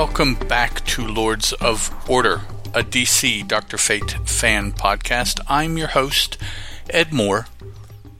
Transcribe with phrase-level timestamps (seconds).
[0.00, 2.40] welcome back to Lords of Order,
[2.72, 3.76] a DC Dr.
[3.76, 5.40] Fate fan podcast.
[5.46, 6.38] I'm your host,
[6.88, 7.48] Ed Moore,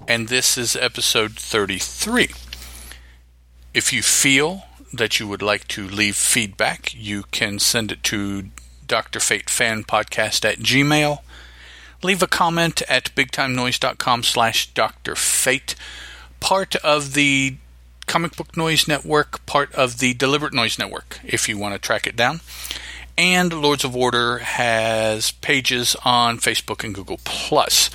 [0.07, 2.33] and this is episode 33.
[3.73, 8.51] If you feel that you would like to leave feedback, you can send it to
[8.87, 9.19] Dr.
[9.19, 11.21] Fate Fan Podcast at Gmail.
[12.03, 15.15] Leave a comment at bigtimenoise.com slash Dr.
[15.15, 15.75] Fate.
[16.41, 17.57] Part of the
[18.11, 22.09] Comic Book Noise Network, part of the Deliberate Noise Network, if you want to track
[22.09, 22.41] it down.
[23.17, 27.89] And Lords of Order has pages on Facebook and Google Plus.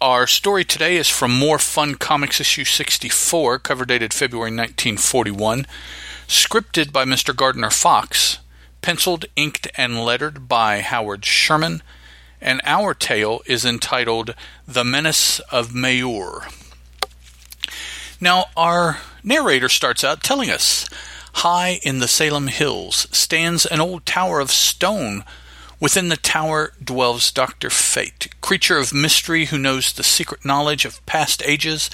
[0.00, 5.66] Our story today is from More Fun Comics issue 64, cover dated February 1941,
[6.26, 7.36] scripted by Mr.
[7.36, 8.38] Gardner Fox,
[8.80, 11.82] penciled, inked, and lettered by Howard Sherman,
[12.40, 14.34] and our tale is entitled
[14.66, 16.50] The Menace of Mayur.
[18.22, 20.88] Now, our narrator starts out telling us
[21.32, 25.24] High in the Salem hills stands an old tower of stone.
[25.80, 27.68] Within the tower dwells Dr.
[27.68, 31.90] Fate, creature of mystery who knows the secret knowledge of past ages,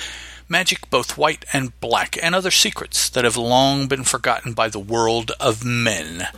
[0.51, 4.79] magic both white and black, and other secrets that have long been forgotten by the
[4.79, 6.29] world of men.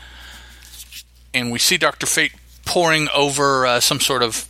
[1.34, 2.06] And we see Dr.
[2.06, 4.48] Fate poring over uh, some sort of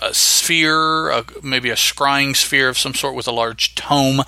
[0.00, 4.22] a sphere, uh, maybe a scrying sphere of some sort with a large tome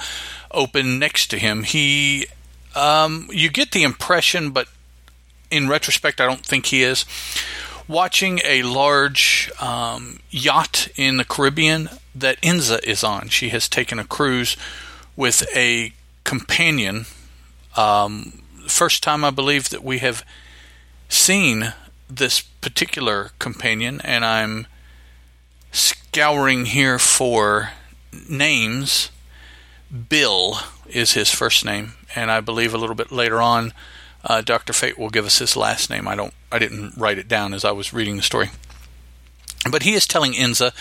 [0.52, 1.64] open next to him.
[1.64, 2.26] He,
[2.74, 4.68] um, you get the impression, but
[5.50, 7.04] in retrospect, I don't think he is
[7.88, 13.28] watching a large um, yacht in the Caribbean that Inza is on.
[13.28, 14.56] She has taken a cruise
[15.16, 15.92] with a
[16.24, 17.06] companion.
[17.76, 20.24] Um, first time I believe that we have
[21.08, 21.74] seen
[22.08, 24.66] this particular companion, and I'm
[25.70, 27.70] scouring here for
[28.28, 29.10] names
[30.08, 30.58] Bill
[30.88, 33.72] is his first name, and I believe a little bit later on,
[34.24, 36.08] uh, Doctor Fate will give us his last name.
[36.08, 38.50] I don't, I didn't write it down as I was reading the story.
[39.70, 40.72] But he is telling Inza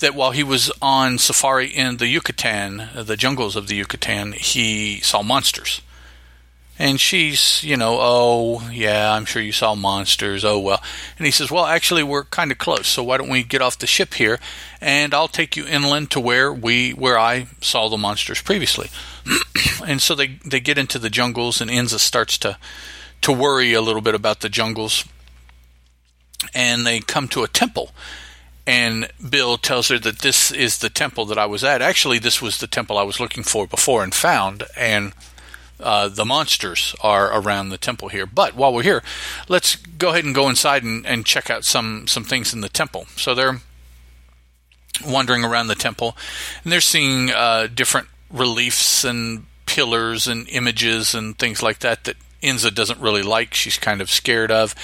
[0.00, 5.00] that while he was on safari in the Yucatan, the jungles of the Yucatan, he
[5.00, 5.82] saw monsters.
[6.76, 10.44] And she's, you know, oh, yeah, I'm sure you saw monsters.
[10.44, 10.82] Oh, well.
[11.16, 12.88] And he says, well, actually, we're kind of close.
[12.88, 14.40] So why don't we get off the ship here
[14.80, 18.90] and I'll take you inland to where we, where I saw the monsters previously.
[19.86, 22.58] and so they, they get into the jungles and Inza starts to,
[23.22, 25.04] to worry a little bit about the jungles.
[26.54, 27.92] And they come to a temple.
[28.66, 31.82] And Bill tells her that this is the temple that I was at.
[31.82, 34.64] Actually, this was the temple I was looking for before and found.
[34.76, 35.12] And
[35.80, 38.26] uh, the monsters are around the temple here.
[38.26, 39.02] But while we're here,
[39.48, 42.68] let's go ahead and go inside and, and check out some some things in the
[42.68, 43.06] temple.
[43.16, 43.60] So they're
[45.06, 46.16] wandering around the temple,
[46.62, 52.16] and they're seeing uh, different reliefs and pillars and images and things like that that
[52.42, 53.54] Inza doesn't really like.
[53.54, 54.74] She's kind of scared of.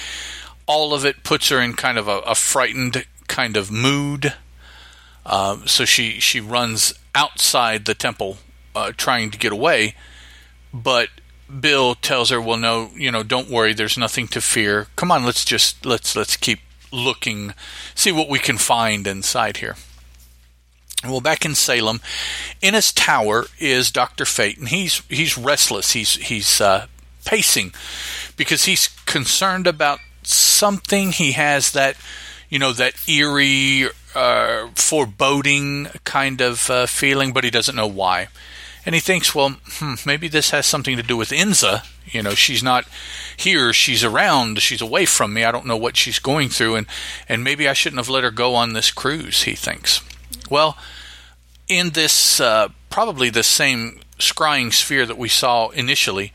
[0.67, 4.33] All of it puts her in kind of a, a frightened kind of mood.
[5.25, 8.37] Uh, so she she runs outside the temple,
[8.75, 9.95] uh, trying to get away
[10.73, 11.09] but
[11.59, 13.73] Bill tells her, "Well, no, you know, don't worry.
[13.73, 14.87] There's nothing to fear.
[14.95, 16.59] Come on, let's just let's let's keep
[16.91, 17.53] looking,
[17.95, 19.75] see what we can find inside here."
[21.03, 21.99] Well, back in Salem,
[22.61, 25.91] in his tower is Doctor Fate, and he's he's restless.
[25.91, 26.87] He's he's uh,
[27.25, 27.73] pacing
[28.37, 31.11] because he's concerned about something.
[31.11, 31.97] He has that
[32.49, 38.27] you know that eerie, uh, foreboding kind of uh, feeling, but he doesn't know why
[38.85, 41.83] and he thinks, well, hmm, maybe this has something to do with Inza.
[42.05, 42.85] You know, she's not
[43.37, 45.43] here; she's around, she's away from me.
[45.43, 46.87] I don't know what she's going through, and
[47.29, 49.43] and maybe I shouldn't have let her go on this cruise.
[49.43, 50.01] He thinks.
[50.49, 50.77] Well,
[51.67, 56.33] in this uh, probably the same scrying sphere that we saw initially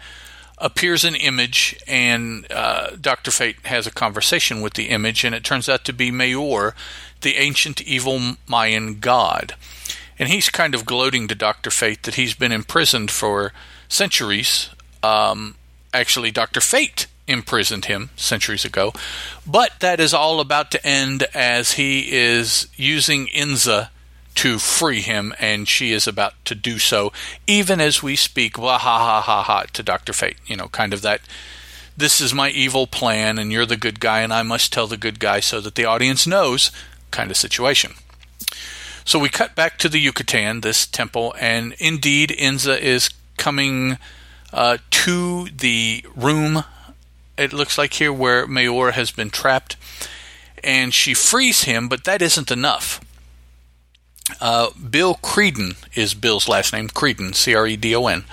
[0.59, 5.44] appears an image, and uh, Doctor Fate has a conversation with the image, and it
[5.44, 6.73] turns out to be Mayur,
[7.20, 9.55] the ancient evil Mayan god.
[10.19, 11.71] And he's kind of gloating to Dr.
[11.71, 13.53] Fate that he's been imprisoned for
[13.89, 14.71] centuries.
[15.03, 15.57] Um,
[15.93, 16.61] actually, Dr.
[16.61, 18.93] Fate imprisoned him centuries ago.
[19.47, 23.91] But that is all about to end as he is using Inza
[24.37, 27.13] to free him, and she is about to do so,
[27.47, 30.13] even as we speak, wah ha ha ha ha, to Dr.
[30.13, 30.37] Fate.
[30.47, 31.23] You know, kind of that,
[31.97, 34.99] this is my evil plan, and you're the good guy, and I must tell the
[34.99, 36.71] good guy so that the audience knows
[37.11, 37.95] kind of situation.
[39.06, 43.99] So we cut back to the Yucatan, this temple, and indeed Inza is coming
[44.53, 46.64] uh, to the room.
[47.38, 49.76] It looks like here where Mayor has been trapped,
[50.64, 53.00] and she frees him, but that isn't enough.
[54.41, 58.25] Uh, Bill Creedon is Bill's last name, Creedon, C R E D O N.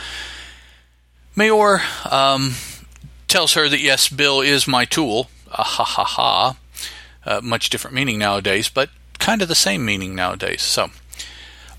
[1.35, 2.55] Mayor um,
[3.27, 5.29] tells her that yes, Bill is my tool.
[5.51, 6.57] Ah, ha ha ha.
[7.23, 8.89] Uh, much different meaning nowadays, but
[9.23, 10.61] kind of the same meaning nowadays.
[10.61, 10.89] So,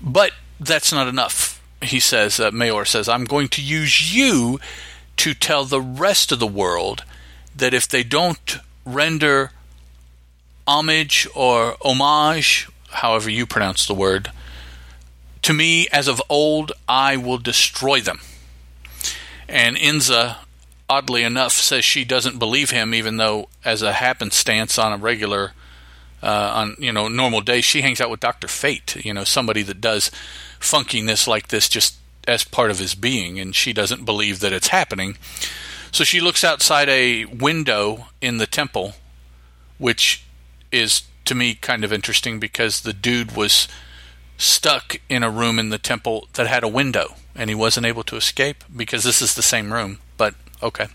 [0.01, 1.61] but that's not enough.
[1.79, 4.59] He says, uh, Mayor says, I'm going to use you
[5.17, 7.03] to tell the rest of the world
[7.55, 9.51] that if they don't render
[10.67, 14.31] homage or homage, however you pronounce the word,
[15.43, 18.21] to me as of old, I will destroy them.
[19.47, 20.37] And Inza,
[20.89, 25.53] oddly enough, says she doesn't believe him, even though, as a happenstance on a regular,
[26.23, 28.95] uh, on you know normal days, she hangs out with Doctor Fate.
[29.03, 30.11] You know, somebody that does
[30.59, 31.97] funkiness like this just
[32.27, 35.17] as part of his being, and she doesn't believe that it's happening.
[35.91, 38.95] So she looks outside a window in the temple,
[39.77, 40.25] which
[40.71, 43.67] is to me kind of interesting because the dude was
[44.37, 48.03] stuck in a room in the temple that had a window and he wasn't able
[48.03, 49.99] to escape because this is the same room.
[50.17, 50.35] But
[50.65, 50.87] okay.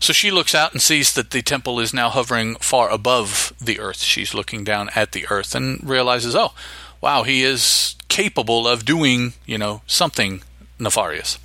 [0.00, 3.78] So she looks out and sees that the temple is now hovering far above the
[3.78, 4.00] earth.
[4.00, 6.52] She's looking down at the earth and realizes, oh,
[7.00, 10.42] wow, he is capable of doing, you know, something
[10.78, 11.38] nefarious.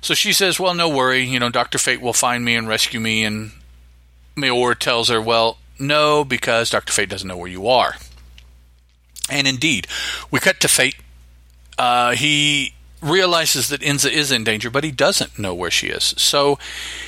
[0.00, 1.78] So she says, well, no worry, you know, Dr.
[1.78, 3.24] Fate will find me and rescue me.
[3.24, 3.52] And
[4.34, 6.92] Mayor tells her, well, no, because Dr.
[6.92, 7.94] Fate doesn't know where you are.
[9.30, 9.86] And indeed,
[10.30, 10.96] we cut to Fate.
[11.78, 16.14] Uh, he realizes that Inza is in danger, but he doesn't know where she is.
[16.16, 16.58] So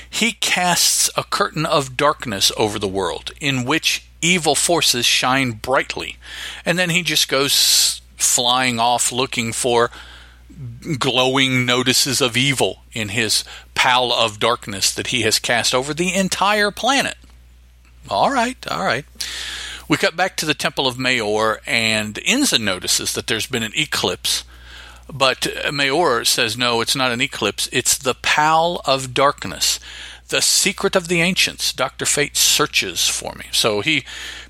[0.09, 6.17] he casts a curtain of darkness over the world in which evil forces shine brightly.
[6.65, 9.91] And then he just goes flying off looking for
[10.99, 13.45] glowing notices of evil in his
[13.75, 17.17] pall of darkness that he has cast over the entire planet.
[18.09, 19.05] All right, all right.
[19.89, 23.73] We cut back to the Temple of Mayor, and Inza notices that there's been an
[23.77, 24.45] eclipse.
[25.13, 27.69] But Mayor says, no, it's not an eclipse.
[27.73, 29.79] It's the pall of darkness,
[30.29, 31.73] the secret of the ancients.
[31.73, 32.07] Dr.
[32.07, 33.47] Fate searches for me.
[33.53, 34.05] So he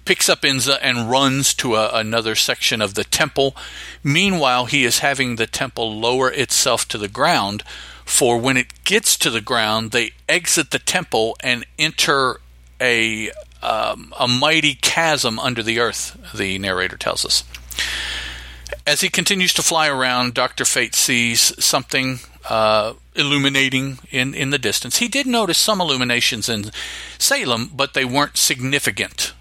[0.05, 3.57] picks up Inza and runs to a, another section of the temple.
[4.03, 7.63] Meanwhile, he is having the temple lower itself to the ground.
[8.05, 12.41] For when it gets to the ground, they exit the temple and enter
[12.81, 13.31] a
[13.63, 16.19] um, a mighty chasm under the earth.
[16.35, 17.45] The narrator tells us.
[18.87, 24.59] As he continues to fly around, Doctor Fate sees something uh, illuminating in, in the
[24.59, 24.99] distance.
[24.99, 26.71] He did notice some illuminations in
[27.19, 29.33] Salem, but they weren't significant.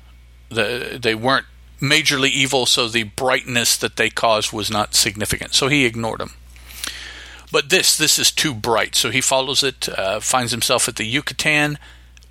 [0.50, 1.46] The, they weren't
[1.82, 5.54] majorly evil, so the brightness that they caused was not significant.
[5.54, 6.34] So he ignored them.
[7.52, 8.96] But this, this is too bright.
[8.96, 11.78] So he follows it, uh, finds himself at the Yucatan.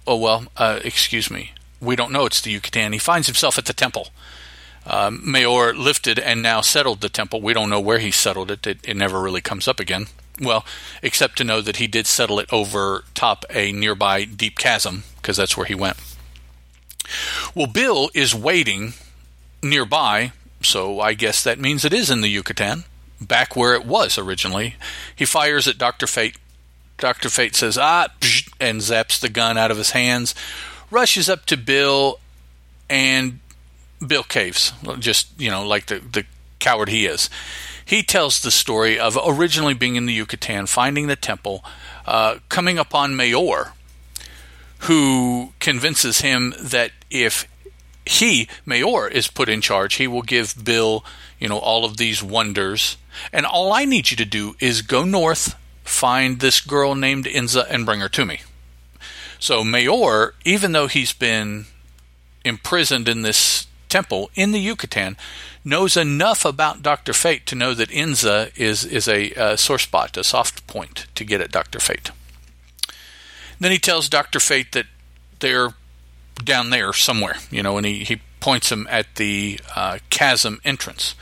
[0.06, 1.53] Oh, well, uh, excuse me.
[1.81, 2.93] We don't know it's the Yucatan.
[2.93, 4.08] He finds himself at the temple.
[4.87, 7.40] Um, Mayor lifted and now settled the temple.
[7.40, 8.67] We don't know where he settled it.
[8.67, 10.06] It, it never really comes up again.
[10.40, 10.64] Well,
[11.02, 15.37] except to know that he did settle it over top a nearby deep chasm, because
[15.37, 15.99] that's where he went.
[17.55, 18.94] Well, Bill is waiting
[19.62, 20.32] nearby,
[20.62, 22.84] so I guess that means it is in the Yucatan,
[23.20, 24.77] back where it was originally.
[25.15, 26.06] He fires at Dr.
[26.06, 26.36] Fate.
[26.98, 27.29] Dr.
[27.29, 28.08] Fate says, ah,
[28.60, 30.34] and zaps the gun out of his hands,
[30.91, 32.20] rushes up to Bill,
[32.89, 33.41] and
[34.06, 36.25] Bill caves, just, you know, like the, the
[36.59, 37.29] coward he is.
[37.85, 41.65] He tells the story of originally being in the Yucatan, finding the temple,
[42.06, 43.73] uh, coming upon Mayor,
[44.81, 47.47] who convinces him that if
[48.06, 51.05] he, Mayor, is put in charge, he will give Bill,
[51.39, 52.97] you know, all of these wonders.
[53.32, 55.55] And all I need you to do is go north,
[55.85, 58.41] find this girl named Inza, and bring her to me.
[59.39, 61.67] So Mayor, even though he's been
[62.44, 65.19] imprisoned in this temple in the Yucatan,
[65.65, 67.13] knows enough about Dr.
[67.13, 71.25] Fate to know that Inza is, is a, a sore spot, a soft point to
[71.25, 71.79] get at Dr.
[71.79, 72.11] Fate.
[73.61, 74.41] Then he tells Dr.
[74.41, 74.87] Fate that
[75.41, 75.75] they're
[76.43, 81.15] down there somewhere, you know, and he, he points him at the uh, chasm entrance.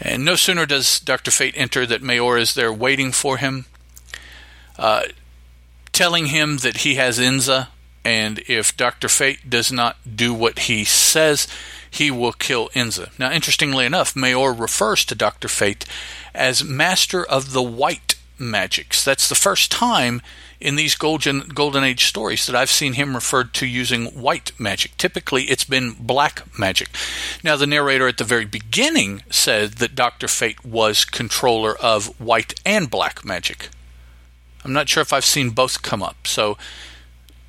[0.00, 1.30] And no sooner does Dr.
[1.30, 3.66] Fate enter that Mayor is there waiting for him,
[4.78, 5.04] uh,
[5.92, 7.68] telling him that he has Inza,
[8.04, 9.08] and if Dr.
[9.08, 11.46] Fate does not do what he says,
[11.92, 13.10] he will kill Inza.
[13.18, 15.46] Now, interestingly enough, Mayor refers to Dr.
[15.46, 15.84] Fate
[16.34, 19.04] as Master of the White Magics.
[19.04, 20.22] That's the first time
[20.58, 24.96] in these golden golden age stories that I've seen him referred to using white magic.
[24.96, 26.88] Typically, it's been black magic.
[27.44, 32.58] Now, the narrator at the very beginning said that Doctor Fate was controller of white
[32.64, 33.68] and black magic.
[34.64, 36.26] I'm not sure if I've seen both come up.
[36.26, 36.56] So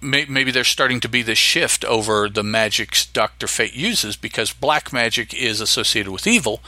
[0.04, 4.92] maybe there's starting to be this shift over the magics Doctor Fate uses because black
[4.92, 6.62] magic is associated with evil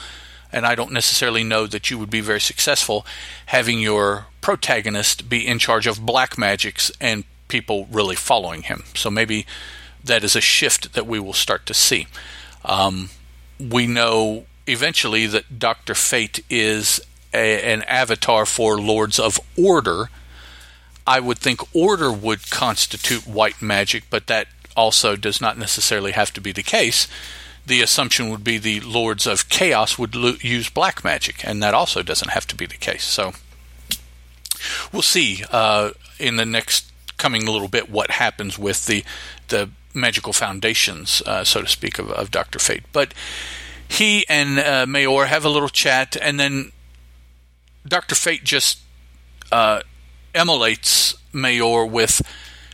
[0.55, 3.05] and I don't necessarily know that you would be very successful
[3.47, 8.83] having your protagonist be in charge of black magics and people really following him.
[8.93, 9.45] So maybe
[10.03, 12.07] that is a shift that we will start to see.
[12.63, 13.09] Um,
[13.59, 15.93] we know eventually that Dr.
[15.93, 17.01] Fate is
[17.33, 20.09] a, an avatar for Lords of Order.
[21.07, 26.33] I would think Order would constitute white magic, but that also does not necessarily have
[26.33, 27.07] to be the case.
[27.65, 31.73] The assumption would be the Lords of Chaos would lo- use black magic, and that
[31.73, 33.03] also doesn't have to be the case.
[33.03, 33.33] So
[34.91, 39.03] we'll see uh, in the next coming little bit what happens with the
[39.47, 42.83] the magical foundations, uh, so to speak, of, of Doctor Fate.
[42.91, 43.13] But
[43.87, 46.71] he and uh, Mayor have a little chat, and then
[47.87, 48.79] Doctor Fate just
[50.35, 52.21] emulates Mayor with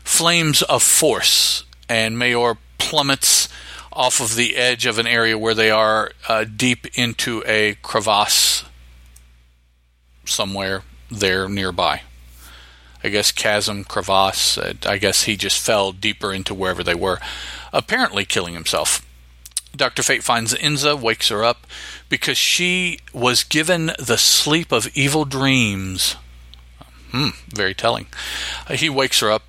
[0.03, 3.47] flames of force, and Mayor plummets
[3.93, 8.63] off of the edge of an area where they are uh, deep into a crevasse
[10.25, 12.01] somewhere there nearby.
[13.03, 14.57] I guess chasm, crevasse.
[14.57, 17.19] Uh, I guess he just fell deeper into wherever they were,
[17.73, 19.05] apparently killing himself.
[19.75, 20.03] Dr.
[20.03, 21.65] Fate finds Inza, wakes her up,
[22.09, 26.15] because she was given the sleep of evil dreams.
[27.11, 28.07] Hmm, very telling.
[28.67, 29.43] Uh, he wakes her up.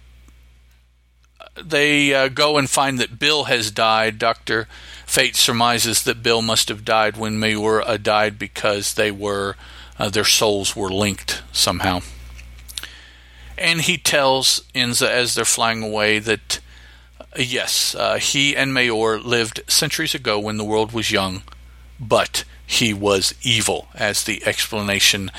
[1.63, 4.19] They uh, go and find that Bill has died.
[4.19, 4.67] Dr.
[5.07, 9.57] Fate surmises that Bill must have died when Mayura died because they were
[9.99, 12.01] uh, their souls were linked somehow.
[13.59, 16.61] And he tells Inza as they're flying away that
[17.21, 21.43] uh, yes, uh, he and Mayor lived centuries ago when the world was young,
[22.01, 25.31] but he was evil as the explanation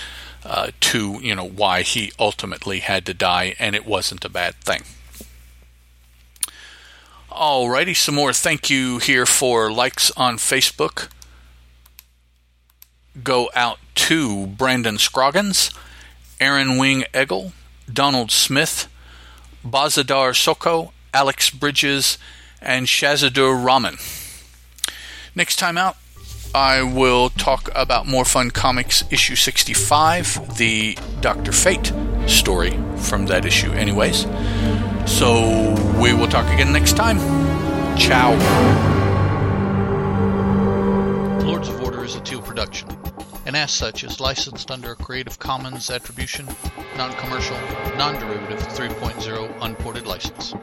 [0.46, 4.56] uh, to you know why he ultimately had to die, and it wasn't a bad
[4.56, 4.84] thing.
[7.32, 11.10] Alrighty, some more thank you here for likes on Facebook.
[13.24, 15.72] Go out to Brandon Scroggins,
[16.40, 17.54] Aaron Wing Eggle,
[17.92, 18.88] Donald Smith,
[19.66, 22.18] Bazadar Soko, Alex Bridges,
[22.62, 23.98] and Shazadur Rahman.
[25.36, 25.98] Next time out,
[26.56, 31.52] I will talk about More Fun Comics issue 65, the Dr.
[31.52, 31.92] Fate
[32.28, 34.28] story from that issue, anyways.
[35.08, 37.18] So we will talk again next time.
[37.98, 38.34] Ciao.
[41.44, 42.88] Lords of Order is a Teal production,
[43.48, 46.48] and as such is licensed under a Creative Commons Attribution,
[46.98, 47.58] Non Commercial,
[47.98, 50.54] Non Derivative 3.0 Unported License.